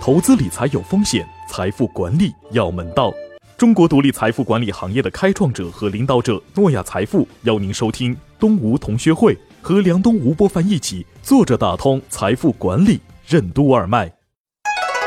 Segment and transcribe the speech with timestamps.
[0.00, 3.12] 投资理财有风险，财富管理要门道。
[3.56, 14.12] 中国独立财富管理行业的开创者和领导者诺亚财富邀您收听东吴同学会，和梁东、吴伯凡一起坐着打通财富管理任督二脉。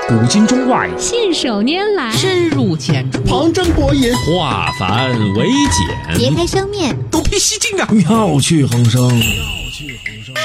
[0.07, 7.87] 古今中外，信手拈来，深入浅出，旁征博引，化繁为简，别开生面，独辟蹊径啊！
[7.91, 9.07] 妙趣横生。
[9.07, 9.19] 妙
[9.71, 10.35] 趣横生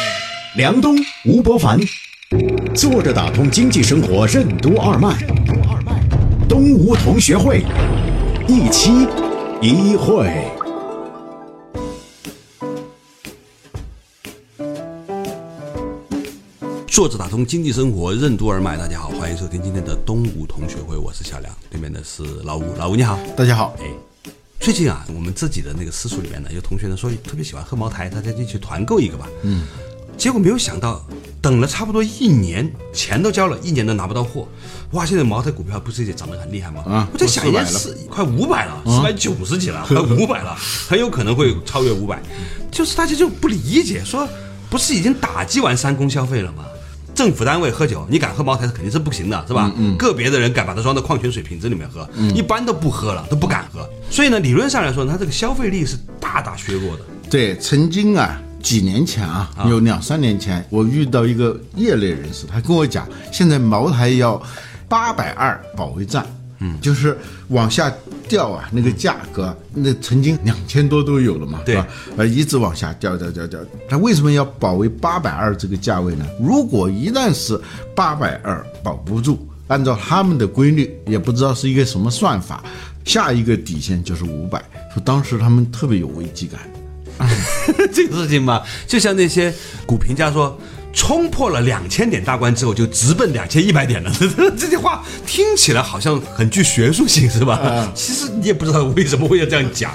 [0.57, 0.95] 梁东、
[1.25, 1.81] 吴伯凡，
[2.75, 5.17] 坐着打通经济生活任督二脉。
[6.49, 7.63] 东吴同学会，
[8.49, 8.91] 一期
[9.61, 10.51] 一会。
[16.87, 23.75] 坐着打通经济生活任督二脉，大家好，欢迎收听今天的东吴同学会，我是小梁，对面的是老吴，老吴你好，大家好。
[23.81, 23.85] 哎，
[24.61, 29.29] 最近啊，我们自己的那个私塾里面呢，有同学呢说特别喜欢喝茅台，大家就去团购一个吧。
[29.43, 29.63] 嗯，
[30.17, 31.05] 结果没有想到，
[31.45, 34.49] 等了差不多一年，钱都交了，一年都拿不到货。
[34.93, 36.83] 哇，现在茅台股票不是也涨得很厉害吗？
[36.87, 40.57] 啊我在想，都400应该是快五百了，四百九十几了， 快五百了，
[40.89, 42.19] 很有可能会超越五百。
[42.71, 44.27] 就是大家就不理解，说
[44.71, 46.65] 不是已经打击完三公消费了吗？
[47.15, 49.71] 政府单位喝酒，你敢喝茅台肯定是不行的，是吧？
[49.77, 53.87] 嗯，个别的人敢把它装到矿泉水瓶子里面喝，一般都不喝了，都不敢喝。
[54.11, 57.03] 所以呢，理论上来说，它这个消费力是大大削弱的。
[57.29, 64.43] 对，曾经啊，几年前啊，有两三年前，我遇到一个业内人士，他跟我讲，现在茅台要
[64.89, 66.27] 八百二保卫战，
[66.61, 67.17] 嗯，就是
[67.49, 67.93] 往下
[68.27, 71.87] 掉啊，那个价格，那曾经两千多都有了嘛，对吧？
[72.17, 73.61] 呃，一直往下掉掉掉掉。
[73.87, 76.25] 他为什么要保卫八百二这个价位呢？
[76.41, 77.61] 如果一旦是
[77.95, 82.65] 八百二保不住，按照他们的规律，也不知道是一个什么算法，
[83.05, 84.59] 下一个底线就是五百。
[84.95, 86.61] 说当时他们特别有危机感。
[87.93, 89.53] 这个事情嘛，就像那些
[89.87, 90.59] 股评家说，
[90.93, 94.13] 冲破了两千点大关之后，就直奔两千一百点了。
[94.57, 97.91] 这句话听起来好像很具学术性，是吧？
[97.95, 99.93] 其实你也不知道为什么会要这样讲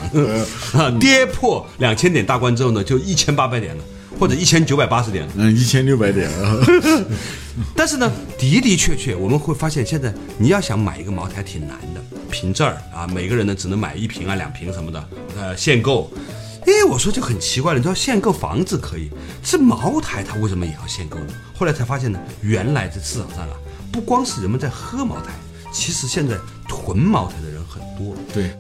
[0.74, 0.92] 啊。
[1.00, 3.84] 跌破两千点大关之后呢，就一千八百点了，
[4.20, 5.32] 或者一千九百八十点了。
[5.38, 6.66] 嗯，一千六百点了。
[7.76, 16.12] 但是呢，的的确确，我们会发现现在你要想买一个茅台挺难的，凭证儿啊，每个人呢只能买一瓶啊、两瓶什么的，呃，限购。
[16.70, 19.10] 哎，我说就很奇怪了，你知道限购房子可以，
[19.44, 21.34] 是茅台它为什么也要限购呢？
[21.58, 23.56] 后来才发现呢，原来这市场上啊，
[23.92, 25.32] 不光是人们在喝茅台，
[25.72, 26.38] 其实现在
[26.68, 28.16] 囤茅台的人很多。
[28.32, 28.56] 对，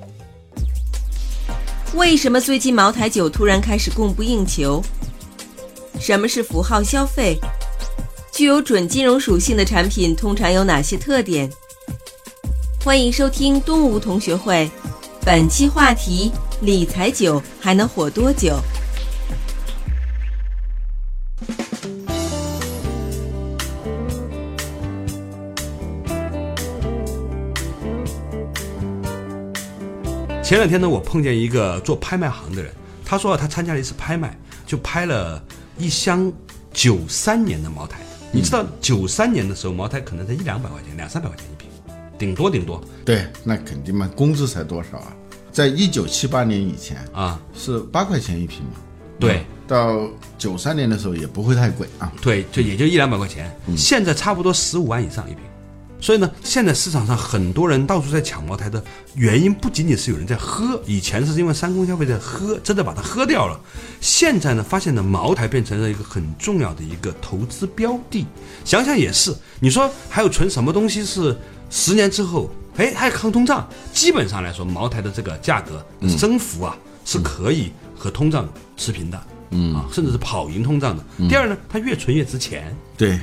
[1.93, 4.83] 为什么最近茅台酒突然开始供不应求？
[5.99, 7.37] 什么是符号消费？
[8.31, 11.47] 具有准金融属性的产品通常有哪些特点？
[12.83, 14.71] 欢迎收听东吴同学会，
[15.23, 16.31] 本期话题：
[16.61, 18.59] 理财酒还能火多久？
[30.43, 32.73] 前两天呢，我碰见一个做拍卖行的人，
[33.05, 35.41] 他说啊他参加了一次拍卖，就拍了
[35.77, 36.29] 一箱
[36.73, 37.99] 九三年的茅台。
[38.33, 41.69] 你知道九三年的时候，茅台可能才一两百块钱，两三百块钱一瓶，
[42.17, 45.15] 顶多顶多对，那肯定嘛，工资才多少啊？
[45.59, 47.37] 在一九七八年以前啊。
[47.53, 48.79] 是八块钱一瓶嘛，
[49.19, 52.09] 对到九三年的时候也不会太贵啊。
[52.21, 55.43] 对，就也就一两百块钱，现在差不多十五万以上一瓶。
[55.99, 58.81] 所以呢，现在市场上很多人到处在抢茅台的
[59.15, 63.59] 原因，不仅仅是有人在喝，以前是因为三公消费在喝，真的把它喝掉了。
[63.99, 68.25] 现在呢，发现呢，茅台变成了一个很重要的一个投资标的。
[68.63, 71.37] 想想也是，你说还有存什么东西是
[71.69, 72.49] 十年之后，
[72.79, 73.67] 哎，还抗通胀？
[73.93, 75.85] 基本上来说，茅台的这个价格
[76.17, 78.47] 增幅啊，是可以和通胀
[78.77, 81.03] 持平的，嗯啊，甚至是跑赢通胀的。
[81.27, 82.73] 第二呢，它越存越值钱。
[82.97, 83.19] 对，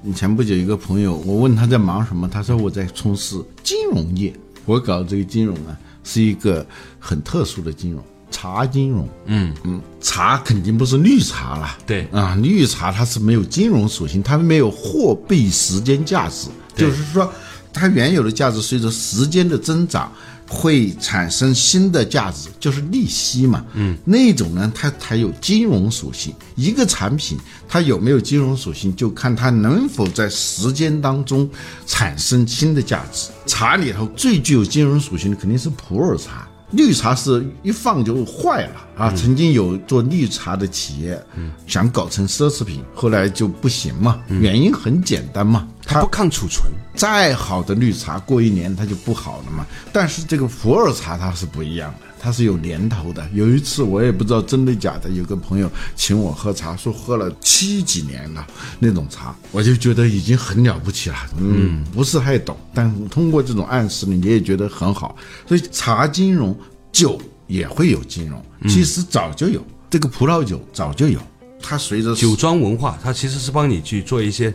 [0.00, 4.32] 你前不久一个朋友，我问他在忙什么，他说我在从事金融业。
[4.64, 6.64] 我搞这个金融呢，是一个
[7.00, 9.08] 很特殊的金融，茶金融。
[9.26, 11.76] 嗯嗯，茶肯定不是绿茶了。
[11.84, 17.32] 对啊，绿茶它是没有金融属性，它没有货币时间价值，就是说，
[17.72, 20.12] 它原有的价值随着时间的增长
[20.48, 23.64] 会产生新的价值，就是利息嘛。
[23.74, 26.34] 嗯，那种呢，它才有金融属性。
[26.54, 31.48] 一个产品它有没有金融属性，就看它能否在时间当中
[31.86, 33.30] 产生新的价值。
[33.46, 36.46] 茶里头最具有金融属性的肯定是普洱茶。
[36.72, 39.12] 绿茶是一放就坏了啊！
[39.14, 41.22] 曾经有做绿茶的企业，
[41.66, 44.20] 想搞成奢侈品，后来就不行嘛。
[44.28, 46.72] 原因很简单嘛，它不抗储存。
[46.94, 49.66] 再好的绿茶，过一年它就不好了嘛。
[49.92, 53.28] 但是这个普洱茶它是不一样的，它是有年头的。
[53.34, 58.46] 有一次我也不知道真的假的，有个朋友请我喝茶，说喝了七几年了
[58.78, 61.16] 那种茶，我就觉得已经很了不起了。
[61.36, 65.16] 嗯，不是太懂，但通过这种暗示呢，你也觉得很好。
[65.48, 66.56] 所以茶金融，
[66.92, 69.60] 酒也会有金融，其实早就有，
[69.90, 71.18] 这个葡萄酒早就有，
[71.60, 74.54] 它随着酒庄文化，它其实是帮你去做一些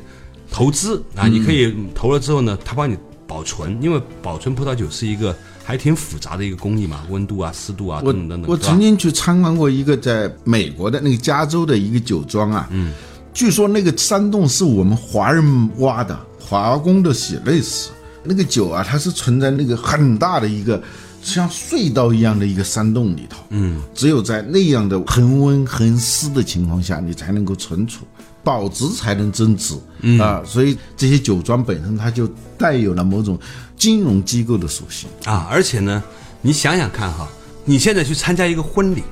[0.50, 2.98] 投资啊，你可以投了之后呢，它帮你
[3.28, 5.36] 保存，因为保存葡萄酒是一个
[5.68, 8.50] 还挺复杂的一个工艺嘛，温度啊、湿度啊我等等等等。
[8.50, 12.94] 我曾经去参观过一个在美国的那个加州的一个酒庄啊，嗯，
[13.34, 17.90] 据说那个山洞是我们华人挖的，华工的血泪史。
[18.24, 20.82] 那个酒啊，它是存在那个很大的一个
[21.22, 28.06] 像隧道一样的一个山洞里头，嗯，只有在那样的恒温恒湿的情况下，你才能够存储。
[28.48, 29.76] 保值才能增值、
[30.22, 32.26] 啊，所以这些酒庄本身它就
[32.58, 33.38] 带有了某种
[33.76, 35.10] 金融机构的属性。
[35.26, 36.02] 啊，而且呢，
[36.42, 37.28] 你想想看哈，
[37.66, 39.04] 你现在去参加一个婚礼，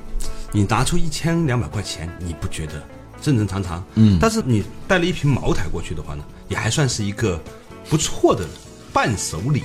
[0.52, 2.82] 你拿出一千两百块钱，你不觉得
[3.20, 3.84] 正正常常？
[3.96, 7.38] 嗯，但是你带了一瓶茅台过去的话呢，也还算是一个
[7.90, 8.42] 不错的
[8.90, 9.62] 伴手礼。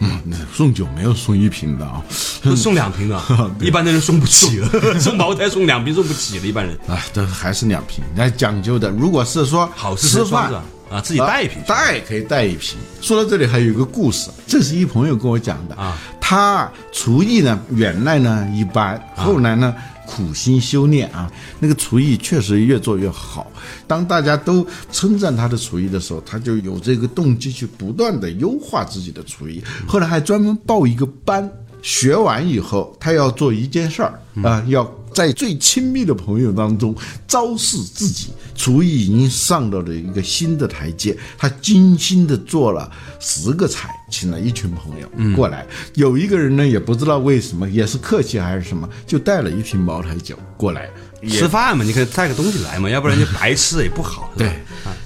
[0.00, 0.20] 嗯，
[0.52, 2.02] 送酒没有送一瓶的啊，
[2.42, 3.20] 都送两瓶的，
[3.60, 4.68] 一般的人送不起了。
[5.00, 6.76] 送茅台送两瓶送不起了，一般人。
[6.88, 8.90] 啊，这还是两瓶，那讲究的。
[8.90, 10.52] 如果是说好事吃饭
[10.90, 12.76] 啊自己带一瓶带可以带一瓶。
[13.00, 15.96] 说到这里还有一个故事，这是一朋友跟我讲的啊。
[16.26, 19.74] 他厨艺呢原来呢一般，后来呢
[20.06, 21.30] 苦心修炼啊，
[21.60, 23.46] 那个厨艺确实越做越好。
[23.86, 29.62] 当大家都称赞他的厨艺的时候，他就有这个动机去不断的优化自己的厨艺。
[29.86, 31.46] 后来还专门报一个班，
[31.82, 34.82] 学完以后，他要做一件事儿啊、要
[35.14, 36.94] 在最亲密的朋友当中
[37.26, 41.16] 昭示自己厨艺已经上到了一个新的台阶。
[41.38, 42.90] 他精心的做了
[43.20, 45.66] 十个菜，请了一群朋友过来。
[45.94, 50.90] 有一个人呢，也不知道为什么，也是客气还是什么，就带了一瓶茅台酒过来。
[51.26, 54.30] 吃饭嘛，你可以带个东西来嘛，要不然就白吃也不好。
[54.36, 54.58] 对，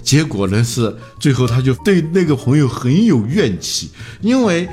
[0.02, 3.90] 结果呢是最后他就对那个朋友很有怨气，
[4.20, 4.68] 因为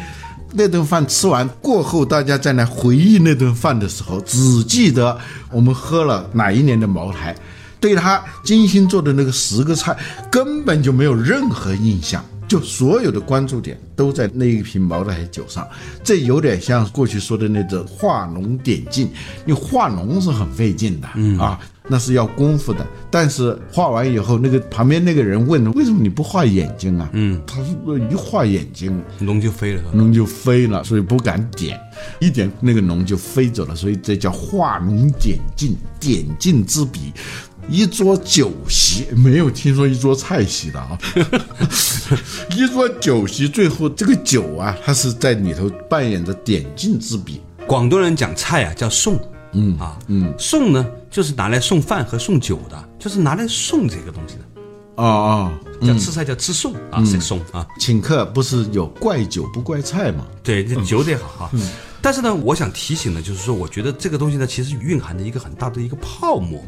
[0.58, 5.18] 那顿饭吃完过后，大家再来回忆那顿饭的时候，只记得
[5.52, 7.36] 我们喝了哪一年的茅台，
[7.80, 9.96] 对他精心做的那个十个菜
[10.32, 12.24] 根本就没有任何印象。
[12.48, 15.68] 就所有的关注点都在那一瓶茅台酒上，
[16.04, 19.10] 这有点像过去说的那种画龙点睛。
[19.46, 21.08] 你画龙是很费劲的，
[21.44, 22.86] 啊，那是要功夫的。
[23.10, 31.80] 但是画完以后，那个旁边那个人问：“为什么你不画眼睛啊？”嗯，他说：“一画眼睛，龙就飞了，龙就飞了，所以不敢点，
[32.20, 37.14] 一点那个龙就飞走了，所以这叫画龙点睛，点睛之笔。
[37.68, 40.96] 一桌酒席没有听说一桌菜席的啊，
[42.56, 47.42] 一桌酒席最后这个酒啊，它是在里头扮演着点睛之笔。
[47.66, 49.20] 广东人讲菜啊叫送，
[49.56, 54.42] 嗯啊嗯，送呢就是拿来送饭和送酒的，就是拿来送这个东西的。
[54.96, 55.52] 哦哦，
[55.86, 57.66] 叫吃菜叫吃送啊，是送啊。
[57.80, 60.26] 请客不是有怪酒不怪菜吗？
[60.42, 61.52] 对，这酒得好哈。
[62.02, 66.64] 但是呢，我想提醒的就是说，我觉得这个东西呢，其实蕴含着一个很大的一个泡沫。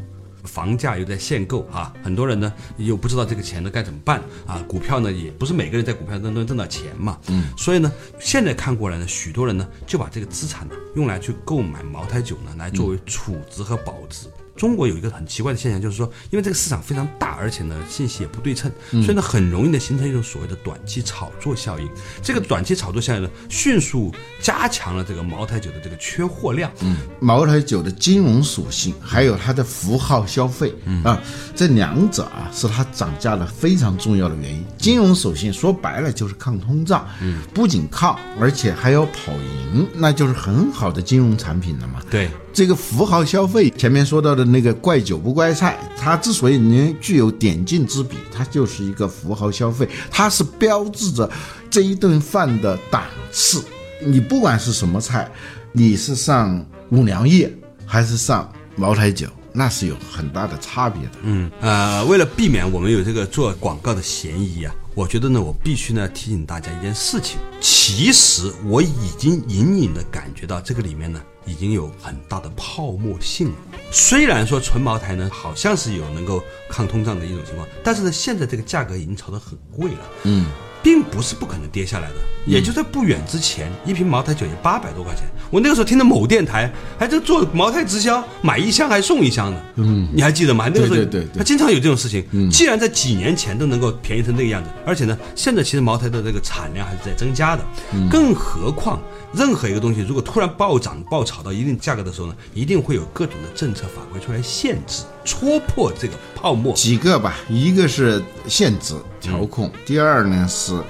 [0.48, 4.64] 房价又在限购啊，很多人呢又不知道这个钱呢该怎么办啊。
[4.68, 14.28] 股票呢也不是每个人在股票当中挣到钱嘛，嗯，所以呢，现在看过来呢，许多人呢就把这个资产呢用来去购买茅台酒呢，来作为储值和保值。
[14.58, 21.88] 中国有一个很奇怪的现象，就是说，因为这个市场非常大，而且呢信息也不对称，所以呢很容易的形成一种所谓的短期炒作效应。
[22.22, 26.72] 这个短期炒作效应呢，迅速加强了这个茅台酒的这个缺货量。
[26.82, 31.22] 嗯，茅台酒的金融属性，还有它的符号消费、啊，
[31.56, 34.66] 这两者啊是它涨价的非常重要的原因。
[34.78, 42.02] 金融属性说白了就是抗通胀，嗯，不仅抗，而且还要跑赢，那就是很好的金融产品了嘛。
[42.10, 51.30] 对，这个符号消费，前面说到的那个怪酒不怪菜，它之所以能具有点睛之笔，它就是一个符号消费，它是标志着
[51.70, 53.64] 这一顿饭的档次。
[54.04, 55.30] 你不管是什么菜，
[55.72, 61.12] 你是上五粮液还是上茅台酒，那是有很大的差别的。
[61.22, 67.40] 嗯，呃，为了避免我们有这个做广告的嫌疑啊，我觉得呢，我必须呢提醒大家一件事情。
[67.62, 73.56] 其实我已经隐隐的感觉到这个里面呢，已经有很大的泡沫性了。
[73.92, 80.00] 虽然说纯茅台呢，好像是有能够抗通胀的一种情况，但是呢，现在这个价格已经炒得很贵了。
[80.24, 80.48] 嗯。
[80.82, 82.16] 并不是不可能跌下来的。
[82.46, 85.24] 也就在不远之前，一瓶茅台酒也八百多块钱。
[85.50, 89.62] 我那个时候听的某电台还在做茅台直销，买一箱还送一箱呢。
[89.76, 90.72] 嗯，你还记得吗？
[90.74, 92.26] 那个时候对对他经常有这种事情。
[92.32, 97.64] 嗯既然在几年前都能够便宜成那个样子，而且呢，现在其实茅台的这个产量还是在增加的。
[98.10, 99.02] 更何况，
[99.34, 106.74] 任何一个东西如果突然暴涨暴炒到一定价格的时候呢，一定会有各种的政策法规出来限制、戳破这个泡沫。
[106.74, 110.82] 几个吧，一个是限制调控，第二呢是，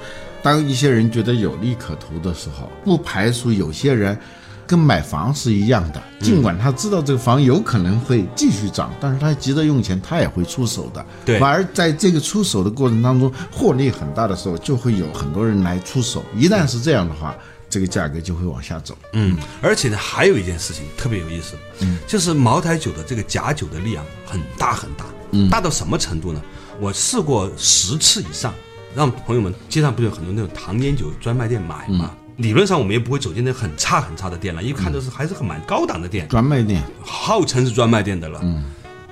[0.42, 4.16] 当一些人觉得有利可图的时候，不排除有些人
[4.64, 11.04] 跟买房是一样的，尽管他知道这个房有可能会继续涨，但是他急着用钱，他也会出手的。
[11.24, 16.24] 对反而在这个出手的过程当中，获利很大的时候，就会有很多人来出手。
[16.36, 17.36] 一旦是这样的话，
[17.70, 18.96] 这个价格就会往下走。
[19.12, 26.42] 嗯，而且呢，还有一件事情特别有意思，嗯，就是茅台酒的这个假酒的量很大很大，嗯，大到什么程度呢？
[26.80, 28.54] 我试过十次以上，
[28.94, 32.14] 让朋友们街上不是有很多那种糖烟酒专卖店买嘛。
[32.36, 38.62] 理论上我们也不会走进那很差很差的店了，一看都是还是很蛮高档的店，专卖店，号称是专卖店的了，嗯，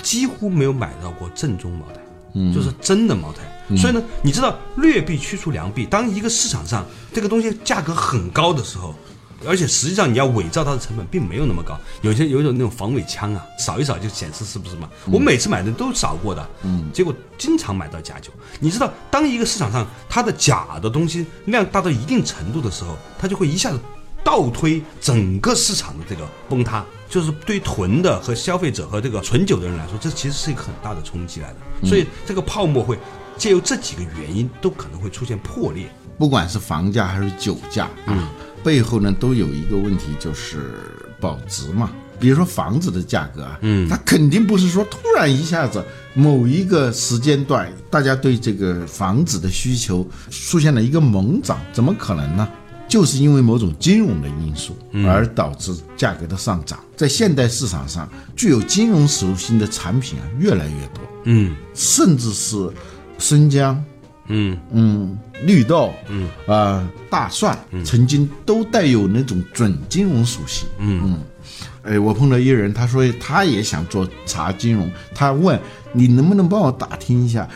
[0.00, 2.00] 几乎没有买到过正宗茅台，
[2.34, 3.40] 嗯，就是真的茅台。
[3.74, 8.94] 所以呢，你知道劣币驱除良币，当一个市场上这个东西价格很高的时候，
[9.46, 14.88] 而且实际上你要伪造它的成本并没有那么高，有些有一种那种防伪枪啊，扫一扫就显示是不是嘛？
[15.06, 18.30] 我每次买的都扫过的，嗯，结果经常买到假酒。
[18.60, 23.78] 你知道，当一个市场上它的假的东西量大到一定程度的时候，它就会一下子
[24.24, 31.88] 倒推整个市场的这个崩塌，就是对于囤的和消费者和这个存酒的人来说，这其实是一个很大的冲击来的。
[31.88, 32.98] 所以这个泡沫会
[33.36, 35.88] 借由这几个原因，都可能会出现破裂。
[36.18, 38.32] 不管是房价还是酒价啊，
[38.64, 40.70] 背后呢都有一个问题，就是
[41.20, 41.90] 保值嘛。
[42.18, 52.48] 比如说房子的价格啊，嗯，它肯定不是说突然一下子某一个时间段，大家对这个房子的需求出现了一个猛涨，怎么可能呢？
[52.88, 54.74] 就是因为某种金融的因素
[55.06, 56.78] 而导致价格的上涨。
[56.96, 62.56] 在现代市场上，具有金融属性的产品啊越来越多，嗯甚至是
[63.18, 63.82] 生姜，
[64.28, 70.68] 嗯嗯，绿豆，嗯啊、大蒜，曾经都带有那种准金融属性。
[70.78, 71.18] 嗯嗯，
[71.82, 75.58] 哎，我碰到一个人，他说他也想做茶金融，他问
[75.92, 77.48] 你能不能帮我打听一下，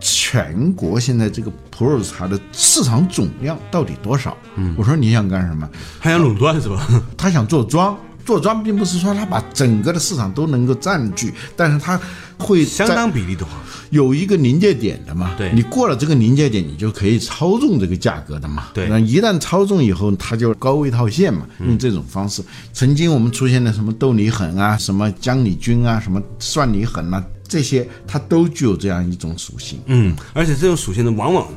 [0.00, 4.36] 全国现在这个普洱茶的市场总量到底多少？
[4.56, 5.68] 嗯，我说你想干什么？
[6.00, 6.86] 他想垄断是吧？
[7.16, 7.96] 他想做庄。
[8.26, 11.98] 做庄并不是说他把整个的市场都能够占据，但是他
[12.36, 13.52] 会相当比例的话，
[13.90, 18.64] 有一个临界点的嘛，对你过了这个临界点，你就可以操纵这个价格的嘛。
[18.74, 22.42] 对那一旦操纵以后，它就高位套现嘛，用这种方式。
[22.72, 29.78] 曾经我们出现的什么豆泥粉啊，什么姜里菌啊，什么蒜泥粉啊，这些它都具有这样一种属性。
[29.86, 31.48] 嗯，而且这种属性呢，往往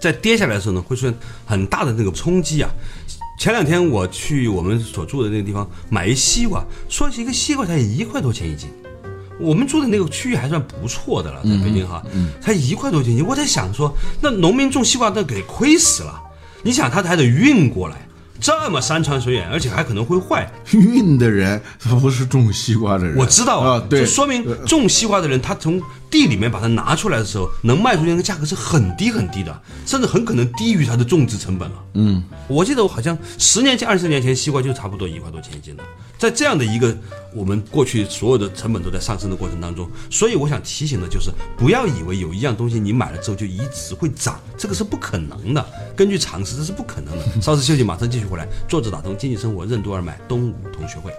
[0.00, 1.14] 在跌下来的时候呢，会出现
[1.46, 2.68] 很大的那个冲击啊。
[3.46, 8.68] 前两天我去我们所住的那个地方买一西瓜，说起一个西瓜才一块多钱一斤，
[9.38, 12.02] 我们住的那个区域还算不错的了，在北京哈，
[12.40, 13.24] 才一块多钱一斤。
[13.24, 16.20] 我在想说，那农民种西瓜都给亏死了，
[16.64, 18.08] 你想他还得运过来，
[18.40, 20.52] 这么山长水远，而且还可能会坏。
[20.72, 31.84] 运的人他不是种西瓜的人，我知道啊，对，就说明种西瓜的人，他从地里面把它拿出来的时候，能卖出去那个价格是很低很低的，甚至很可能低于它的种植成本了。
[31.94, 35.82] 嗯，我记得我好像十年前、二十年前，西瓜就差不多一块多钱一斤了。
[36.18, 36.96] 在这样的一个
[37.34, 45.66] 我们过去所有的成本都在上升的过程当中，所以我想提醒的就是，不要以为有一样东西你买了之后就一直会涨，这个是不可能的。
[45.94, 47.24] 根据常识，这是不可能的。
[47.42, 48.48] 稍事休息，马上继续回来。
[48.66, 51.12] 坐着打通经济生活任督二脉，东吴同学会。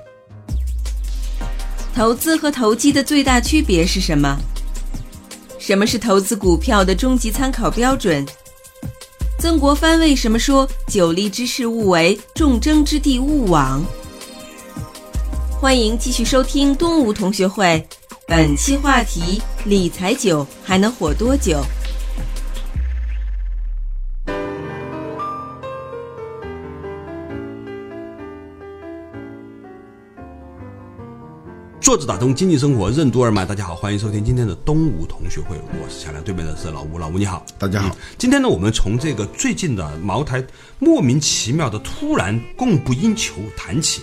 [1.94, 4.38] 投资和投机的最大区别是什么？
[5.68, 8.26] 什么是投资股票的终极参考标准？
[9.38, 13.84] 曾国藩为什么说“久立之事勿为，众争之地勿往”？
[15.60, 17.86] 欢迎继续收听东吴同学会，
[18.26, 21.62] 本期话题：理财酒还能火多久？
[31.88, 37.96] 坐着打通经济生活任督二脉，大家好，欢迎收听今天的东吴同学会，我是小梁，对面的是老吴，老吴你好，大家好。
[38.18, 40.46] 今天呢，我们从这个最近的茅台
[40.80, 44.02] 莫名其妙的突然供不应求谈起，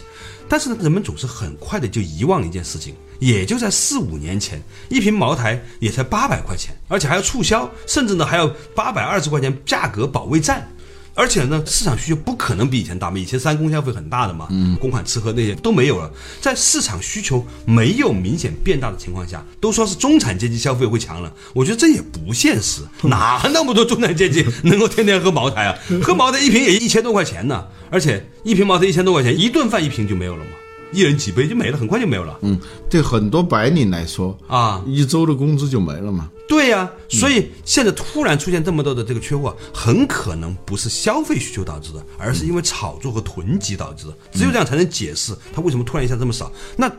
[0.49, 10.67] 但是呢，人们总是很快的就遗忘了一件事情，也就在四五年前，一瓶茅台也才八百块钱，而且还要促销，甚至呢还要八百二十块钱价格保卫战。
[11.15, 16.11] 而且呢，市场需求不可能比以前大嘛，以前三公消费很大的嘛，嗯，公款吃喝那些都没有了。
[16.41, 25.79] 在市场需求没有明显变大的情况下，都说是中产阶级消费会强了，我觉得这也不现实，哪那么多中产阶级 能够天天喝茅台啊？
[26.03, 30.51] 喝茅台一瓶也一千多块钱呢，而且一瓶茅台一千多块钱，一顿饭一瓶就没有了嘛，
[30.95, 32.39] 一人几杯就没了，很快就没有了。
[32.43, 32.59] 嗯，
[32.89, 36.31] 对很多白领来说啊一周的工资就没了嘛。
[36.47, 44.15] 对呀、所以现在突然出现这么多的这个缺货，很可能不是消费需求导致的，而是因为炒作和囤积导致的。
[44.33, 46.53] 只有这样才能解释它为什么突然一下这么少。
[46.77, 46.91] 那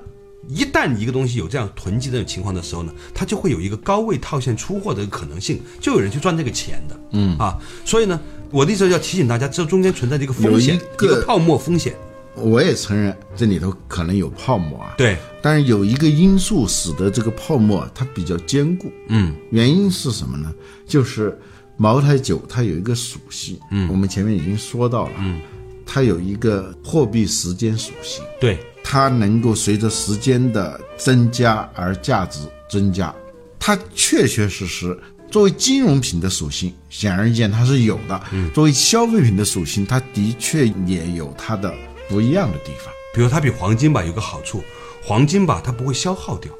[0.49, 6.99] 一旦一个东西有这样囤积这种情况的时候呢，它就会有一个高位套现出货的可能性，就有人去赚这个钱的。
[7.11, 11.95] 嗯啊，所以呢，我的意思要提醒大家，这中间存在的一个风险，一个个泡沫风险。
[12.35, 20.53] 我也承认这里头可能有泡沫啊，对，但是有一个因素使得这个泡沫它比较坚固，嗯，原因是什么呢？
[20.85, 21.37] 就是
[21.77, 25.39] 茅台酒它有一个属性，嗯，我们前面已经说到了，嗯，
[25.85, 32.39] 它有一个货币时间属性，对，它能够随着时间的增加而价值
[32.69, 33.13] 增加，
[33.59, 34.97] 它确确实实。
[35.31, 38.23] 作为金融品的属性，显而易见它是有的。
[38.31, 41.73] 嗯，作为消费品的属性，它的确也有它的
[42.07, 42.93] 不一样的地方。
[43.13, 44.63] 比如它比黄金吧有个好处，
[45.03, 46.51] 黄金吧它不会消耗掉。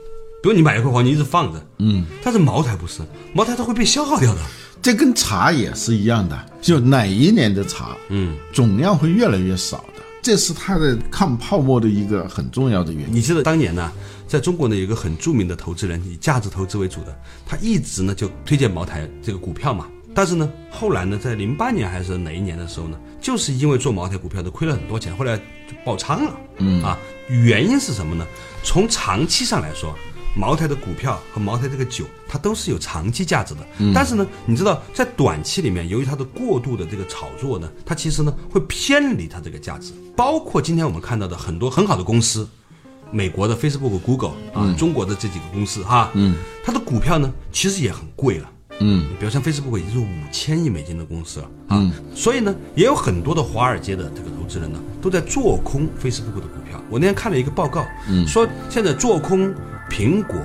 [0.42, 3.02] 比如你买一块黄金一直放着，嗯，但是茅台不是，
[3.34, 4.42] 茅台它会被消耗掉的。
[4.82, 13.16] 这跟茶也是一样的，就哪一年的茶，嗯，总量会越来越少的，这是它的抗泡沫的一个很重要的原因。
[13.16, 13.92] 你记得当年呢，
[14.28, 19.88] 在中国呢有一个很著名的投资人，以价值投资为主的，他一直呢就推荐茅台这个股票嘛。
[20.16, 26.34] 但是呢，后来呢，在零八年还是哪一年的时候呢，就是因为做茅台股票的亏了很多钱，后来就爆仓了。
[26.60, 28.26] 嗯啊，原因是什么呢？
[28.64, 29.94] 从长期上来说，
[30.34, 33.68] 茅台的股票和茅台这个酒，它都是有长期价值的。
[33.80, 39.92] 嗯但是呢，你知道，在短期里面，由于它的过度的这个炒作呢，它其实呢会偏离它这个价值。
[40.16, 42.48] 包括今天我们看到的很多很好的公司，
[43.12, 48.50] 美国的 Facebook、Google 啊，中国的这几个公司哈，嗯，它的股票呢其实也很贵了。
[48.80, 56.82] 嗯，比如像 Facebook 已经是五千亿美金的公司了啊，所以呢，也有很多的华尔街的这个投资人呢，都在做空 Facebook 的股票。
[56.90, 59.54] 我那天看了一个报告，嗯，说现在做空
[59.90, 60.38] 苹果、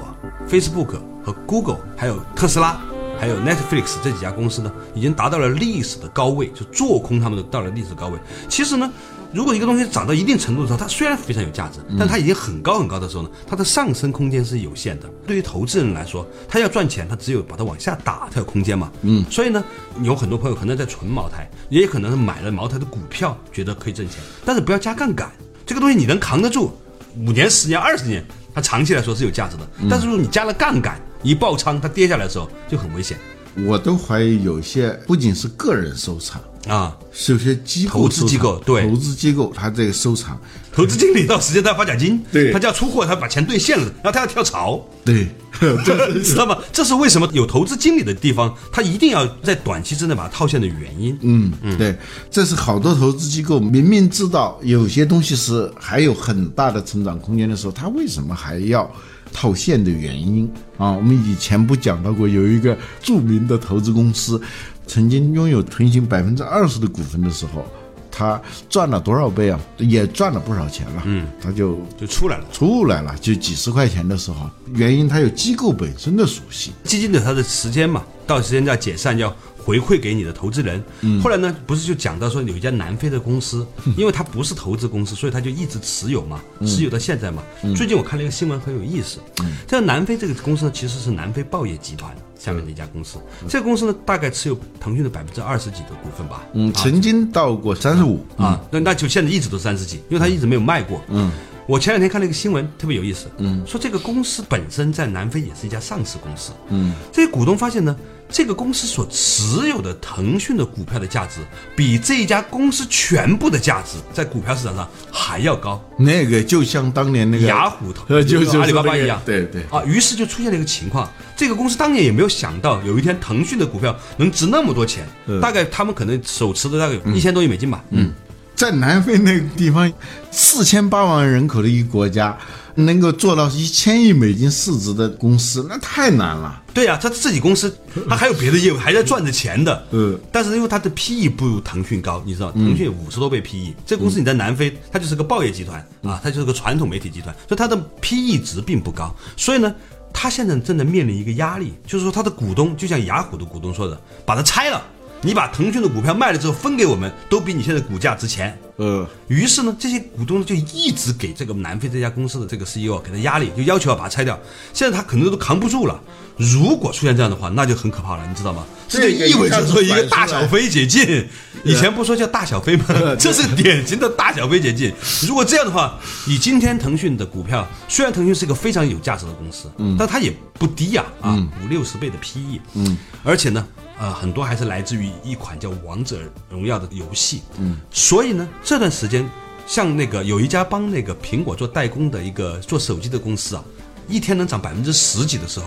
[0.48, 2.80] Facebook 和 Google，还有特斯拉。
[3.20, 8.18] 还有 Netflix 这几家公司呢，已经达到了历史的高位，就做空他们的到了历史高位。
[8.48, 8.90] 其实呢，
[9.30, 15.10] 如果一个东西涨到一定程度的时候，它虽然非常有价值，但它已经很高很高的时候呢，它的上升空间是有限的。
[15.26, 18.90] 对于投资人来说，他要赚钱，他只有把它往下打才有空间嘛。
[19.02, 19.62] 嗯，所以呢，
[20.02, 25.30] 有很多朋友可能在存茅台，也可能是买了茅台的股票，觉得可以挣钱，但是不要加杠杆。
[25.66, 26.72] 这个东西你能扛得住，
[27.18, 29.68] 五年、十年、二十年，它长期来说是有价值的。
[29.90, 33.18] 但是如果你加了杠杆，一爆仓，它跌下来的时候就很危险
[33.66, 36.96] 我都怀疑有些不仅是个人收藏，啊。
[37.12, 40.40] 是有些机构投资机构对投资机构他这个收藏，
[40.72, 45.26] 投资经理到时间他要发奖金，对他就要出货，他把钱兑现了，然后他要跳槽，对，
[46.22, 46.56] 知道吗？
[46.72, 51.18] 这是为什么有投资经理的地方，他一定要在短期之内把它套现的原因。
[51.22, 51.98] 嗯嗯，对，
[52.30, 58.88] 这是好多投资机构明明知道有些东西是还有很大的成长空间的时候，他为什么还要
[59.32, 60.92] 套现的原因啊？
[60.92, 64.40] 我们以前不讲到过，有一个著名的投资公司，
[64.86, 67.64] 曾经拥有腾讯百分之二十的股份的时候，
[68.10, 69.60] 他赚了多少倍啊？
[69.78, 71.02] 也赚了不少钱了。
[71.06, 72.44] 嗯，他就就出来了。
[72.52, 76.72] 出来了，就几十块钱的时候，原因它有机构本身的属性。
[76.84, 80.82] 基金的它的时间嘛，到时间要解散，要回馈给你的投资人。
[81.22, 87.42] 后来呢，不是就讲到说有一家南非的公司，因为它不是投资公司，所以它就一直持有嘛，持有到现在嘛。
[87.76, 89.18] 最近我看了一个新闻很有意思，
[89.66, 93.18] 这个南非这个公司呢，其实是南非报业集团下面的一家公司。
[93.48, 96.44] 这个公司呢，大概持有腾讯的百分之二十几的股份吧。
[96.54, 101.00] 嗯，曾经到过三十五啊，那那就现在一直都三十几，因为它一直没有卖过。
[101.08, 101.30] 嗯，
[101.70, 103.26] 我前两天看了一个新闻，特别有意思。
[103.38, 106.50] 嗯，说这个公司本身在南非也是一家上市公司。
[106.68, 107.96] 嗯，这些股东发现呢，
[108.28, 111.38] 这个公司所持有的腾讯的股票的价值，
[111.76, 115.80] 比这一家公司全部的价值在股票市场上还要高。
[115.96, 119.22] 那个就像当年那个雅虎投呃，就就是阿里巴巴一样。
[119.24, 125.06] 对对，啊，于是就出现了一个情况，这个公司当年也没有想到有一天腾讯的股票能值那么多钱，
[125.40, 127.84] 大概他们可能手持的大概有一千多亿美金吧。
[127.90, 128.12] 嗯，
[128.60, 129.90] 在南非那个地方，
[130.30, 132.36] 四千八万人口的一个国家，
[132.74, 136.62] 能够做到一千亿美金市值的公司，那太难了。
[136.74, 137.74] 对呀、他自己公司
[138.06, 139.82] 他还有别的业务，还在赚着钱的。
[139.92, 149.16] 嗯， 但是因为他的 PE 不如腾讯高，你知道，腾讯有五十多倍 PE，这个公司你在南非，它就是个报业集团啊，它就是个传统媒体集团，所以它的 PE 值并不高。
[149.38, 149.74] 所以呢，
[150.12, 154.82] 他现在正在面临一个压力，就是说他的股东，就像雅虎的股东说的，把它拆了。
[155.22, 158.58] 你把腾讯的股票卖了之后分给我们，都比你现在股价值钱。
[158.76, 164.38] 呃，于是呢，这些股东就一直给这个南非这家公司的这个 CEO 给他压力，就要求要把它拆掉。
[164.72, 166.00] 现在他可能都扛不住了。
[166.38, 168.64] 如果出现这样的话，那就很可怕了，你知道吗？
[168.88, 171.28] 这就意味着说一个大小非解禁。
[171.62, 172.86] 以前不说叫大小非吗？
[173.20, 174.90] 这是典型的大小非解禁。
[175.28, 183.66] 如果这样的话，你今天腾讯的股票，虽然腾讯是一个非常有价值的公司，嗯，但它也不低呀，啊，五六十倍的 PE，嗯，而且呢。
[184.00, 189.28] 呃，很多还是来自于一款叫《王者荣耀》的游戏，嗯，所以呢，这段时间，
[189.66, 193.62] 像那个有一家帮那个苹果做代工的一个做手机的公司啊，
[194.08, 195.66] 一天能涨百分之十几的时候，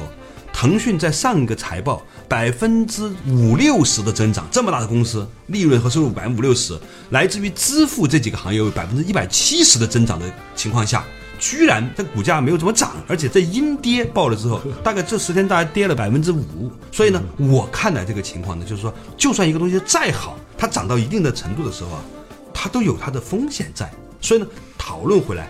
[0.52, 6.76] 腾讯在上一个财报百分之五六十的增长，这么大的公司，利润和收入百分之五六十，
[7.12, 11.06] 来自于支付这几个行业有百分之一百七十的增长的情况下。
[11.44, 16.72] 居然这股价没有怎么涨，而且在阴跌爆了之后， 大概这十天大概跌了百分之五。
[16.90, 22.02] 所以呢，我看待这个情况呢，就是说，就算一个东西再好，它涨到一定的程度的时候啊，
[22.54, 23.92] 它都有它的风险在。
[24.22, 25.50] 所以呢，讨论回来，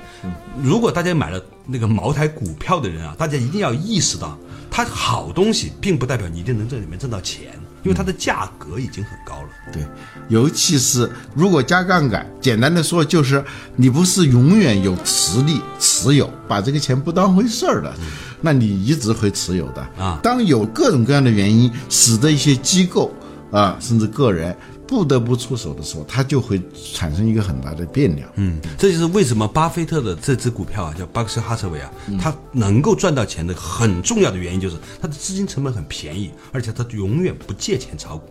[0.64, 4.36] 如果大家买了那个茅台股票的人啊，大家一定要意识到，
[4.72, 7.52] 它好东西并不代表你一定能在里面挣到钱。
[7.84, 9.86] 因为它的价格已经很高了，对，
[10.30, 13.44] 尤其是如果加杠杆，简单的说就是
[13.76, 17.94] 你不是永远有实力持有，把这个钱不当回事儿的，
[18.42, 20.20] 那你一直会持有的啊。
[20.24, 23.14] 当有各种各样的原因使得一些机构
[23.52, 24.56] 啊，甚至个人。
[24.94, 26.62] 不得不出手的时候，它就会
[26.94, 28.30] 产生一个很大的变量。
[28.36, 38.28] 嗯，这就是为什么巴菲特的这只股票啊，叫巴克斯哈特韦啊，它能够赚到钱的很重要的原因就是它的资金成本很便宜，而且它永远不借钱炒股，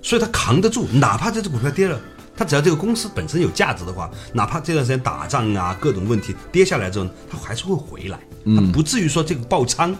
[0.00, 0.88] 所以它扛得住。
[0.90, 2.00] 哪怕这只股票跌了，
[2.34, 8.18] 它只要这个公司本身有价值的话，哪怕这段时间打仗啊各种问题跌下来之后，它还是会回来，
[8.56, 9.94] 它不至于说这个爆仓。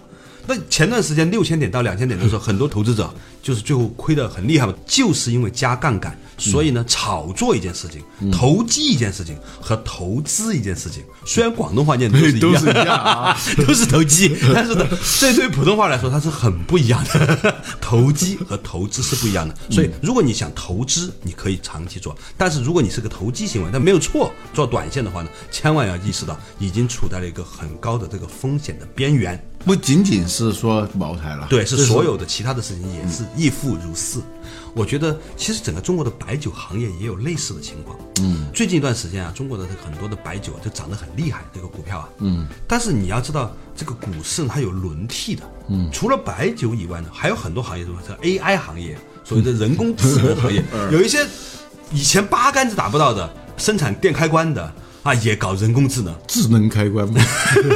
[0.46, 6.16] 那前段时间六千点到两千点的时候，很多投资者就是最后亏得很厉害嘛，就是因为加杠杆。
[6.36, 8.02] 所以呢，炒作一件事情，
[8.32, 14.84] 投机一件事情和投资一件事情，虽然广东话念的都是一样啊， 都是投机，但是呢，
[15.20, 17.54] 这对普通话来说它是很不一样的。
[17.80, 19.54] 投机和投资是不一样的。
[19.70, 29.40] 所以，如果你想投资，你可以长期做；但是如果你是个投机行为，但没有错，做短线的话呢，千万要意识到已经处在了一个很高的这个风险的边缘。
[29.64, 34.20] 不仅仅是说茅台了，对，是所有的其他的事情也是亦复如是。
[34.74, 37.96] 我觉得其实整个中国的白酒行业也有类似的情况。
[38.20, 42.08] 嗯，最近一段时间啊，中国的很多的白酒就涨得很厉害，这个股票啊。
[42.18, 42.46] 嗯。
[42.66, 45.42] 但是你要知道，这个股市它有轮替的。
[45.68, 45.88] 嗯。
[45.92, 51.24] 除了白酒以外呢，还有很多行业，什么叫 AI 行业，所谓的人工智能行业， 有一些
[51.92, 54.72] 以前八竿子打不到的，生产电开关的。
[55.04, 57.22] 啊，也搞人工智能，智能开关嘛，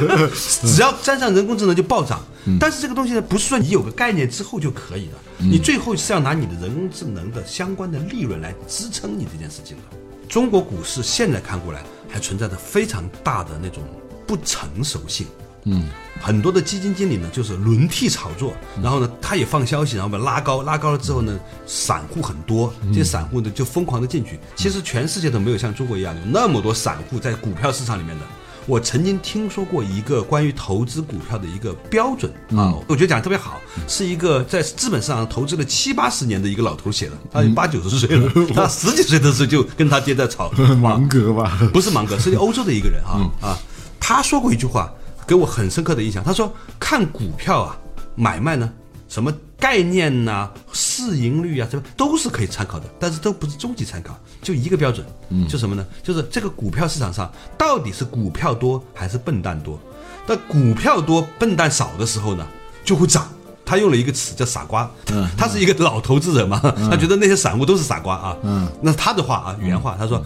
[0.65, 2.21] 只要沾上人工智能就暴涨。
[2.59, 9.83] 但是这个东西呢，不是说你有个概念之后就可以的，你最后是要拿你的人工智能的相关的利润来支撑你这件事情的。
[10.27, 13.83] 中国股市现在看过来，还存在着非常大的那种
[14.27, 15.27] 不成熟性。
[15.71, 15.85] 嗯，
[16.21, 24.39] 很多的基金经理呢，就是轮替炒作，然后呢，他也放消息，然后把拉高，拉高了之后呢，散户很多，这些散户呢就疯狂的进去。
[24.57, 28.25] 其实全世界都没有像中国一样有那么多散户在股票市场里面的。
[28.67, 40.51] 我曾经听说过一个关于投资股票的一个标准啊，我觉得讲的特别好，是一个在资本市场投资了七八十年的一个老头写的，他八九十岁了， 他十几岁的时候就跟他爹在吵
[40.83, 41.59] 芒格吧？
[41.73, 43.59] 不是芒格，是欧洲的一个人啊啊，
[43.99, 44.93] 他说过一句话。
[45.29, 46.25] 给我很深刻的印象。
[46.25, 47.79] 他说，看股票啊，
[48.17, 48.73] 买卖呢，
[49.09, 54.19] 什么概念呐，市盈率啊，什么都是可以参考的，但是都不是终极参考。
[54.41, 55.85] 就一个标准，嗯，就什么呢？
[56.03, 59.79] 就是这个股票市场上到底是股票多还是笨蛋多？
[60.27, 62.47] 那股票多笨蛋少的时候呢，
[62.83, 63.29] 就会涨。
[63.67, 64.91] 他用了一个词叫傻瓜。
[65.13, 66.59] 嗯，他是一个老投资人嘛，
[66.91, 68.37] 他觉得那些散户都是傻瓜啊。
[68.43, 70.25] 嗯，那他的话啊，原话他说。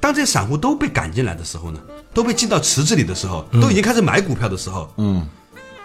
[0.00, 1.80] 当这些散户都被赶进来的时候呢，
[2.14, 5.26] 都被进到池子里的时候，都已经开始买股票的时候，嗯，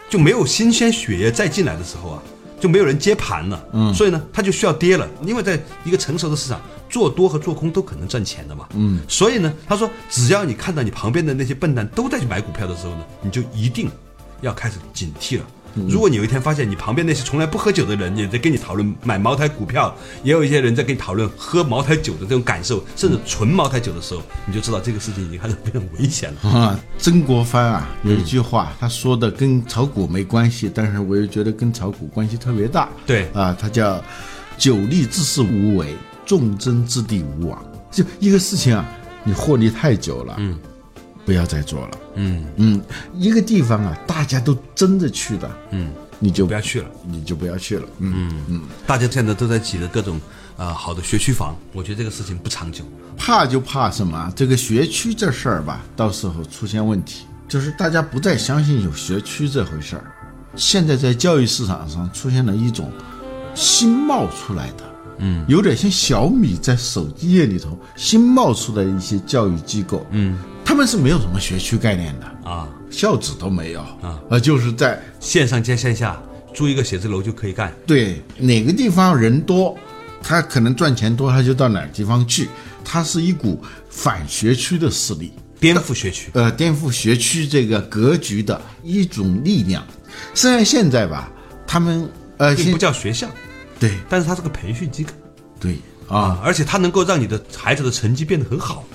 [0.07, 2.23] 就没有新鲜血液再进来的时候啊，
[2.59, 13.89] 就没有人接盘了，嗯，所以呢，它就需要跌了，因为在一个成熟的市场，做多和做空都可能赚钱的嘛，嗯，所以呢，他说，只要你看到你旁边的那些笨蛋都在去买股票的时候呢，你就一定
[14.41, 15.45] 要开始警惕了。
[15.87, 26.79] 如果你有一天发现你旁边那些从来不喝酒的人也在跟你讨论买茅台股票，也有一些人在跟你讨论喝茅台酒的这种感受，甚至纯茅台酒的时候，你就知道这个事情已经开始变得危险了啊！
[26.97, 32.89] 曾国藩啊有一句话，他说的跟炒股没关系，但是我又觉得跟炒股关系特别大。
[33.05, 34.03] 对啊，他叫
[34.57, 37.63] “久立之事无为，众争之地无往”。
[37.91, 38.85] 就一个事情啊，
[39.23, 40.57] 你获利太久了，嗯。
[41.29, 41.91] 不要再做了。
[42.15, 42.81] 嗯嗯，
[43.13, 47.87] 一个地方啊，大家都争着去的，嗯，你就不要去了，你就不要去了。
[47.99, 50.19] 嗯嗯，大家现在都在挤着各种
[50.57, 52.83] 啊好的学区房，我觉得这个事情不长久。
[53.15, 54.33] 怕就怕什么？
[54.35, 60.11] 这个学区这事儿吧，到时候出现问题，就是大家不再相信有学区这回事儿。
[60.55, 62.91] 现在在教育市场上出现了一种
[63.53, 64.83] 新冒出来的，
[65.19, 70.39] 嗯，有点像小米在手机业里头新冒出来的一些教育机构，嗯，
[70.69, 76.21] 他们是没有什么学区概念的啊，校址都没有啊，呃，就是在线上兼线下
[76.53, 77.73] 租一个写字楼就可以干。
[77.87, 79.75] 对哪个地方人多，
[80.21, 82.47] 他可能赚钱多，他就到哪个地方去。
[82.85, 89.83] 它是一股反学区的势力，颠覆学区，呃，颠覆学区这个格局的一种力量。
[90.35, 91.31] 虽然现在吧，
[91.65, 93.27] 他们呃，并不叫学校，
[93.79, 95.11] 对，但是它是个培训机构，
[95.59, 96.15] 对啊。
[96.15, 98.85] 啊，而且它能够让你的孩子的成绩变得很好，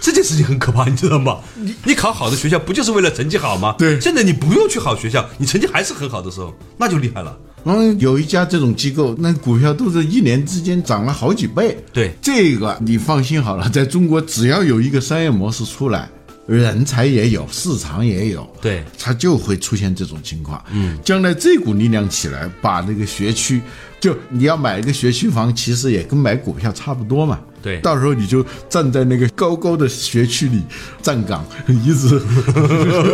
[0.00, 1.38] 这件事情很可怕，你知道吗？
[1.54, 3.74] 你你考好的学校不就是为了成绩好吗？
[3.78, 7.36] 对现在你不用去好学校，你成绩还是很好的时候，那就厉害了。
[7.64, 11.76] 然后有一家这种机构，那股票都是一年之间涨了好几倍。
[11.92, 16.08] 对这个你放心好了，在中国只要有一个商业模式出来，
[16.46, 20.62] 人才也有，市场也有，对它就会出现这种情况。
[20.70, 23.60] 嗯，将来这股力量起来，把那个学区，
[24.00, 27.40] 就你要买一个学区房，其实也跟买股票差不多嘛。
[27.60, 30.62] 对到时候你就站在那个高高的学区里
[31.02, 32.22] 站岗，一直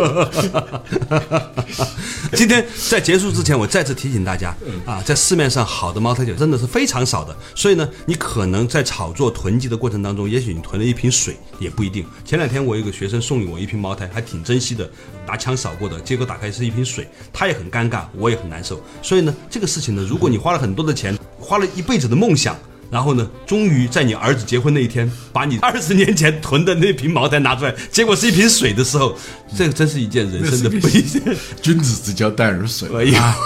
[2.36, 12.04] 今天在结束之前，我再次提醒大家啊，在市面上好的茅台酒真的是非常少的，所以呢，你可能在炒作囤积的过程当中，也许你囤了一瓶水，也不一定。
[12.22, 14.86] 前两天我有一个学生送给我一瓶茅台，还挺珍惜的，
[15.26, 18.78] 拿枪扫过的，结果打开是一瓶水，他也很尴尬，我也很难受。
[19.00, 22.56] 所以呢，这个事情呢，如果你花了很多的钱，花了一辈子的梦想。
[22.90, 29.16] 然后呢，终于在你儿子结婚那一天，把你二十年前囤的那瓶茅台拿出来，结果是一瓶水的时候，
[29.56, 31.20] 这个真是一件人生的悲剧。
[31.62, 32.88] 君子之交淡如水。
[32.94, 33.36] 哎呀，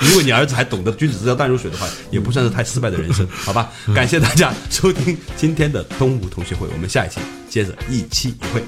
[0.00, 3.70] 如果你儿子还懂得君子之交淡如水的话，也不算是太失败的人生，好吧？
[3.94, 8.62] 感谢大家收听今天的东吴同学会，我们下一期接着一期一会。